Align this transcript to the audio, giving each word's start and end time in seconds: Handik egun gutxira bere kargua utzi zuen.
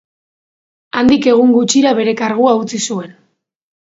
Handik 1.01 1.27
egun 1.31 1.53
gutxira 1.57 1.91
bere 1.99 2.15
kargua 2.21 2.55
utzi 2.63 2.81
zuen. 2.87 3.13